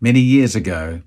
[0.00, 1.02] Many years ago,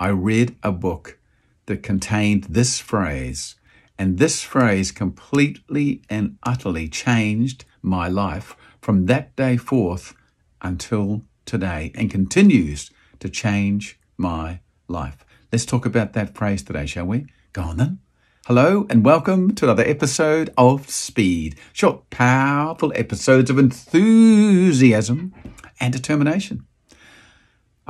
[0.00, 1.20] I read a book
[1.66, 3.54] that contained this phrase,
[3.96, 10.16] and this phrase completely and utterly changed my life from that day forth
[10.60, 15.24] until today and continues to change my life.
[15.52, 17.26] Let's talk about that phrase today, shall we?
[17.52, 18.00] Go on then.
[18.46, 21.54] Hello and welcome to another episode of Speed.
[21.72, 25.32] Short, powerful episodes of enthusiasm
[25.78, 26.66] and determination.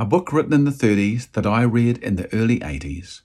[0.03, 3.21] A book written in the 30s that I read in the early 80s.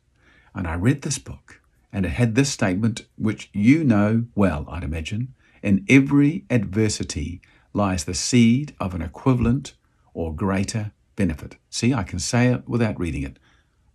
[0.54, 1.60] And I read this book
[1.92, 5.34] and it had this statement, which you know well, I'd imagine.
[5.64, 7.42] In every adversity
[7.74, 9.74] lies the seed of an equivalent
[10.14, 11.58] or greater benefit.
[11.72, 13.40] See, I can say it without reading it.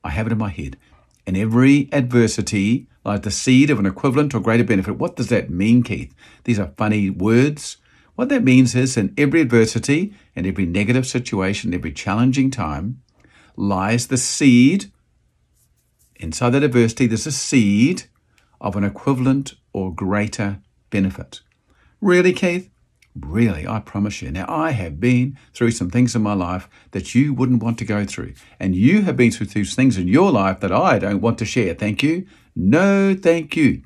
[0.02, 0.77] I have it in my head.
[1.24, 4.96] In every adversity lies the seed of an equivalent or greater benefit.
[4.96, 6.12] What does that mean, Keith?
[6.42, 7.77] These are funny words.
[8.14, 13.02] What that means is in every adversity and every negative situation, every challenging time,
[13.56, 14.92] lies the seed.
[16.16, 18.04] Inside that adversity, there's a seed
[18.60, 20.60] of an equivalent or greater
[20.91, 21.41] benefit.
[22.00, 22.69] Really, Keith?
[23.19, 24.30] Really, I promise you.
[24.30, 27.84] Now, I have been through some things in my life that you wouldn't want to
[27.84, 28.34] go through.
[28.58, 31.74] And you have been through things in your life that I don't want to share.
[31.74, 32.26] Thank you.
[32.56, 33.82] No, thank you.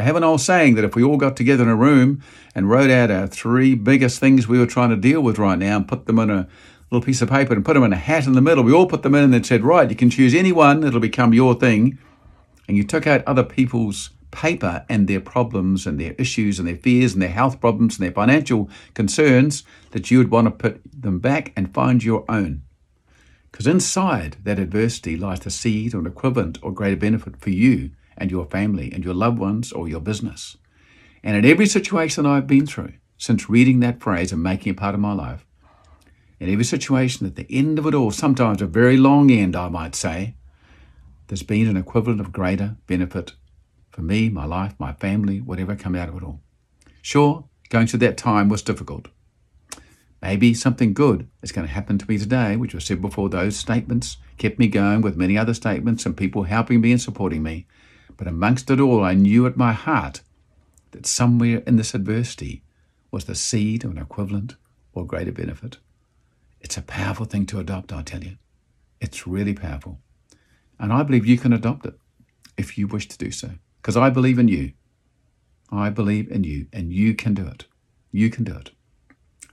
[0.00, 2.22] I have an old saying that if we all got together in a room
[2.54, 5.76] and wrote out our three biggest things we were trying to deal with right now
[5.76, 6.48] and put them in a
[6.90, 8.86] little piece of paper and put them in a hat in the middle, we all
[8.86, 11.54] put them in and then said, right, you can choose any one, it'll become your
[11.54, 11.98] thing.
[12.66, 16.76] And you took out other people's paper and their problems and their issues and their
[16.76, 20.80] fears and their health problems and their financial concerns, that you would want to put
[20.90, 22.62] them back and find your own.
[23.52, 27.90] Because inside that adversity lies the seed or an equivalent or greater benefit for you
[28.20, 30.56] and your family and your loved ones or your business.
[31.24, 34.94] And in every situation I've been through, since reading that phrase and making it part
[34.94, 35.44] of my life,
[36.38, 39.68] in every situation at the end of it all, sometimes a very long end, I
[39.68, 40.36] might say,
[41.26, 43.32] there's been an equivalent of greater benefit
[43.90, 46.40] for me, my life, my family, whatever come out of it all.
[47.02, 49.08] Sure, going through that time was difficult.
[50.22, 53.56] Maybe something good is going to happen to me today, which was said before those
[53.56, 57.66] statements kept me going with many other statements and people helping me and supporting me.
[58.20, 60.20] But amongst it all, I knew at my heart
[60.90, 62.62] that somewhere in this adversity
[63.10, 64.56] was the seed of an equivalent
[64.92, 65.78] or greater benefit.
[66.60, 68.36] It's a powerful thing to adopt, I tell you.
[69.00, 70.00] It's really powerful.
[70.78, 71.94] And I believe you can adopt it
[72.58, 73.52] if you wish to do so.
[73.80, 74.74] Because I believe in you.
[75.72, 77.64] I believe in you, and you can do it.
[78.12, 78.70] You can do it.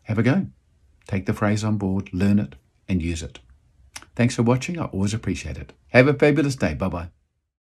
[0.04, 0.48] Have a go.
[1.08, 2.56] Take the phrase on board, learn it,
[2.90, 3.40] and use it.
[4.14, 4.78] Thanks for watching.
[4.78, 5.72] I always appreciate it.
[5.94, 6.74] Have a fabulous day.
[6.74, 7.10] Bye bye.